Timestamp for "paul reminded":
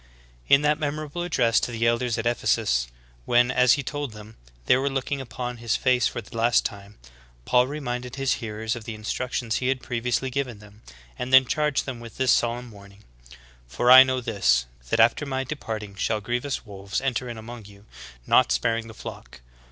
7.45-8.15